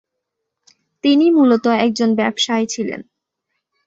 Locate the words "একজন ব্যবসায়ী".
1.79-2.65